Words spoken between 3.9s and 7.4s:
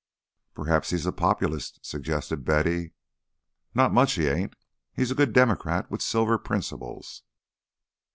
much he ain't. He's a good Democrat with Silver principles."